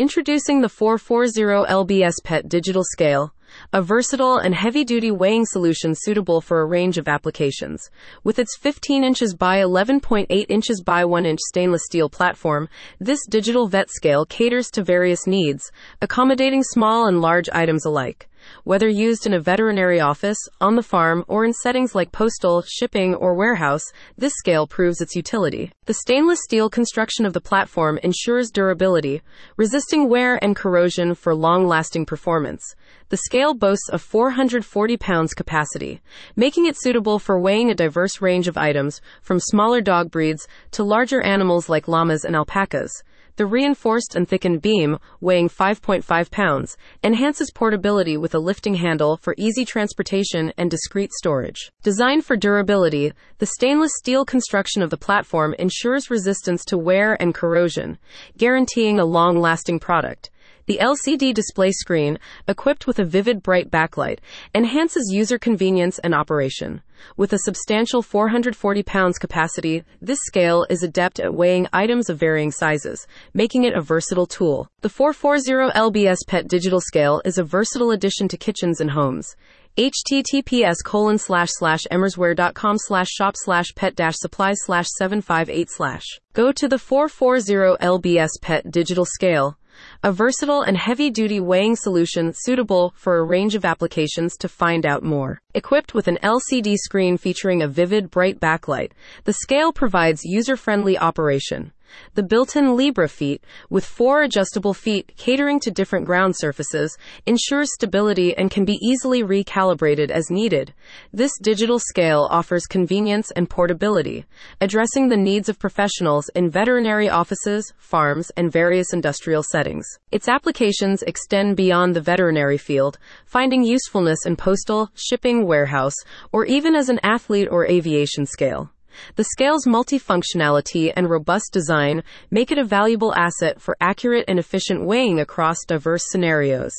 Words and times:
Introducing 0.00 0.62
the 0.62 0.70
440 0.70 1.42
LBS 1.70 2.24
PET 2.24 2.48
Digital 2.48 2.82
Scale, 2.82 3.34
a 3.70 3.82
versatile 3.82 4.38
and 4.38 4.54
heavy 4.54 4.82
duty 4.82 5.10
weighing 5.10 5.44
solution 5.44 5.94
suitable 5.94 6.40
for 6.40 6.62
a 6.62 6.66
range 6.66 6.96
of 6.96 7.06
applications. 7.06 7.90
With 8.24 8.38
its 8.38 8.56
15 8.56 9.04
inches 9.04 9.34
by 9.34 9.58
11.8 9.58 10.46
inches 10.48 10.82
by 10.82 11.04
1 11.04 11.26
inch 11.26 11.40
stainless 11.46 11.82
steel 11.84 12.08
platform, 12.08 12.70
this 12.98 13.26
digital 13.28 13.68
vet 13.68 13.90
scale 13.90 14.24
caters 14.24 14.70
to 14.70 14.82
various 14.82 15.26
needs, 15.26 15.70
accommodating 16.00 16.62
small 16.62 17.06
and 17.06 17.20
large 17.20 17.50
items 17.52 17.84
alike. 17.84 18.29
Whether 18.64 18.88
used 18.88 19.26
in 19.26 19.34
a 19.34 19.40
veterinary 19.40 20.00
office, 20.00 20.38
on 20.60 20.76
the 20.76 20.82
farm, 20.82 21.24
or 21.28 21.44
in 21.44 21.52
settings 21.52 21.94
like 21.94 22.12
postal, 22.12 22.62
shipping, 22.62 23.14
or 23.14 23.34
warehouse, 23.34 23.82
this 24.16 24.32
scale 24.36 24.66
proves 24.66 25.00
its 25.00 25.14
utility. 25.16 25.72
The 25.86 25.94
stainless 25.94 26.40
steel 26.42 26.70
construction 26.70 27.26
of 27.26 27.32
the 27.32 27.40
platform 27.40 27.98
ensures 28.02 28.50
durability, 28.50 29.22
resisting 29.56 30.08
wear 30.08 30.42
and 30.42 30.54
corrosion 30.54 31.14
for 31.14 31.34
long 31.34 31.66
lasting 31.66 32.06
performance. 32.06 32.74
The 33.10 33.16
scale 33.16 33.54
boasts 33.54 33.88
a 33.92 33.98
440 33.98 34.96
pounds 34.96 35.34
capacity, 35.34 36.00
making 36.36 36.66
it 36.66 36.76
suitable 36.80 37.18
for 37.18 37.40
weighing 37.40 37.70
a 37.70 37.74
diverse 37.74 38.20
range 38.20 38.46
of 38.46 38.56
items, 38.56 39.00
from 39.20 39.40
smaller 39.40 39.80
dog 39.80 40.10
breeds 40.10 40.46
to 40.72 40.84
larger 40.84 41.20
animals 41.20 41.68
like 41.68 41.88
llamas 41.88 42.24
and 42.24 42.36
alpacas. 42.36 43.02
The 43.40 43.46
reinforced 43.46 44.14
and 44.16 44.28
thickened 44.28 44.60
beam, 44.60 44.98
weighing 45.22 45.48
5.5 45.48 46.30
pounds, 46.30 46.76
enhances 47.02 47.50
portability 47.50 48.18
with 48.18 48.34
a 48.34 48.38
lifting 48.38 48.74
handle 48.74 49.16
for 49.16 49.34
easy 49.38 49.64
transportation 49.64 50.52
and 50.58 50.70
discreet 50.70 51.10
storage. 51.14 51.72
Designed 51.82 52.26
for 52.26 52.36
durability, 52.36 53.14
the 53.38 53.46
stainless 53.46 53.92
steel 53.96 54.26
construction 54.26 54.82
of 54.82 54.90
the 54.90 54.98
platform 54.98 55.54
ensures 55.58 56.10
resistance 56.10 56.66
to 56.66 56.76
wear 56.76 57.16
and 57.18 57.34
corrosion, 57.34 57.96
guaranteeing 58.36 59.00
a 59.00 59.06
long 59.06 59.38
lasting 59.38 59.80
product. 59.80 60.28
The 60.70 60.78
LCD 60.78 61.34
display 61.34 61.72
screen, 61.72 62.20
equipped 62.46 62.86
with 62.86 63.00
a 63.00 63.04
vivid 63.04 63.42
bright 63.42 63.72
backlight, 63.72 64.20
enhances 64.54 65.10
user 65.12 65.36
convenience 65.36 65.98
and 65.98 66.14
operation. 66.14 66.82
With 67.16 67.32
a 67.32 67.40
substantial 67.40 68.02
440 68.02 68.84
pounds 68.84 69.18
capacity, 69.18 69.82
this 70.00 70.20
scale 70.22 70.64
is 70.70 70.84
adept 70.84 71.18
at 71.18 71.34
weighing 71.34 71.66
items 71.72 72.08
of 72.08 72.20
varying 72.20 72.52
sizes, 72.52 73.08
making 73.34 73.64
it 73.64 73.74
a 73.74 73.80
versatile 73.80 74.28
tool. 74.28 74.70
The 74.82 74.88
440 74.88 75.76
LBS 75.76 76.18
PET 76.28 76.46
digital 76.46 76.80
scale 76.80 77.20
is 77.24 77.36
a 77.36 77.42
versatile 77.42 77.90
addition 77.90 78.28
to 78.28 78.36
kitchens 78.36 78.80
and 78.80 78.92
homes 78.92 79.34
https 79.78 80.76
colon 80.84 81.16
slash 81.16 81.48
slash 81.52 81.82
emersware.com 81.92 82.76
slash 82.76 83.08
shop 83.08 83.34
slash 83.36 83.66
pet 83.76 83.94
dash 83.94 84.16
supplies 84.16 84.56
slash 84.64 84.86
758 84.98 85.68
slash 85.70 86.04
go 86.32 86.50
to 86.50 86.68
the 86.68 86.78
440 86.78 87.78
lbs 87.80 88.30
pet 88.42 88.68
digital 88.70 89.04
scale 89.04 89.56
a 90.02 90.12
versatile 90.12 90.62
and 90.62 90.76
heavy 90.76 91.10
duty 91.10 91.40
weighing 91.40 91.76
solution 91.76 92.32
suitable 92.34 92.92
for 92.96 93.18
a 93.18 93.24
range 93.24 93.54
of 93.54 93.64
applications 93.64 94.36
to 94.36 94.48
find 94.48 94.84
out 94.84 95.02
more. 95.02 95.40
Equipped 95.54 95.94
with 95.94 96.08
an 96.08 96.18
LCD 96.22 96.76
screen 96.76 97.16
featuring 97.16 97.62
a 97.62 97.68
vivid, 97.68 98.10
bright 98.10 98.40
backlight, 98.40 98.92
the 99.24 99.32
scale 99.32 99.72
provides 99.72 100.24
user 100.24 100.56
friendly 100.56 100.98
operation. 100.98 101.72
The 102.14 102.22
built-in 102.22 102.76
Libra 102.76 103.08
feet, 103.08 103.44
with 103.68 103.84
four 103.84 104.22
adjustable 104.22 104.74
feet 104.74 105.12
catering 105.16 105.60
to 105.60 105.70
different 105.70 106.06
ground 106.06 106.34
surfaces, 106.36 106.96
ensures 107.26 107.72
stability 107.72 108.36
and 108.36 108.50
can 108.50 108.64
be 108.64 108.78
easily 108.82 109.22
recalibrated 109.22 110.10
as 110.10 110.30
needed. 110.30 110.74
This 111.12 111.32
digital 111.42 111.78
scale 111.78 112.28
offers 112.30 112.66
convenience 112.66 113.30
and 113.32 113.48
portability, 113.48 114.24
addressing 114.60 115.08
the 115.08 115.16
needs 115.16 115.48
of 115.48 115.58
professionals 115.58 116.28
in 116.34 116.50
veterinary 116.50 117.08
offices, 117.08 117.72
farms, 117.78 118.30
and 118.36 118.52
various 118.52 118.92
industrial 118.92 119.42
settings. 119.42 119.86
Its 120.10 120.28
applications 120.28 121.02
extend 121.02 121.56
beyond 121.56 121.94
the 121.94 122.00
veterinary 122.00 122.58
field, 122.58 122.98
finding 123.24 123.62
usefulness 123.62 124.26
in 124.26 124.36
postal, 124.36 124.90
shipping, 124.94 125.46
warehouse, 125.46 125.94
or 126.32 126.44
even 126.44 126.74
as 126.74 126.88
an 126.88 127.00
athlete 127.02 127.48
or 127.50 127.66
aviation 127.66 128.26
scale. 128.26 128.70
The 129.16 129.24
scale's 129.24 129.66
multifunctionality 129.66 130.92
and 130.94 131.08
robust 131.08 131.52
design 131.52 132.02
make 132.30 132.50
it 132.50 132.58
a 132.58 132.64
valuable 132.64 133.14
asset 133.14 133.60
for 133.60 133.76
accurate 133.80 134.24
and 134.28 134.38
efficient 134.38 134.84
weighing 134.84 135.20
across 135.20 135.64
diverse 135.66 136.04
scenarios. 136.08 136.72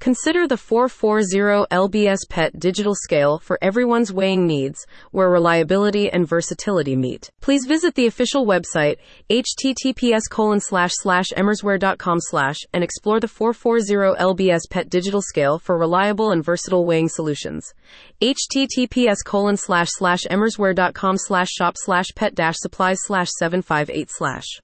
Consider 0.00 0.46
the 0.46 0.56
440 0.56 1.66
LBS 1.72 2.18
PET 2.28 2.58
digital 2.60 2.94
scale 2.94 3.40
for 3.40 3.58
everyone's 3.60 4.12
weighing 4.12 4.46
needs, 4.46 4.86
where 5.10 5.28
reliability 5.28 6.08
and 6.08 6.26
versatility 6.26 6.94
meet. 6.94 7.30
Please 7.40 7.66
visit 7.66 7.96
the 7.96 8.06
official 8.06 8.46
website, 8.46 8.98
https 9.28 10.22
colon 10.30 10.60
slash 10.60 10.92
slash 10.94 11.30
emersware.com 11.36 12.18
slash, 12.20 12.58
and 12.72 12.84
explore 12.84 13.18
the 13.18 13.26
440 13.26 14.20
LBS 14.20 14.70
PET 14.70 14.88
digital 14.88 15.20
scale 15.20 15.58
for 15.58 15.76
reliable 15.76 16.30
and 16.30 16.44
versatile 16.44 16.86
weighing 16.86 17.08
solutions. 17.08 17.74
https 18.22 19.16
colon 19.24 19.56
slash 19.56 19.88
slash 19.90 20.22
emersware.com 20.30 21.16
slash 21.18 21.48
shop 21.50 21.74
slash 21.76 22.06
pet 22.14 22.36
dash 22.36 22.56
supplies 22.58 22.98
slash 23.02 23.28
758 23.38 24.08
slash. 24.10 24.48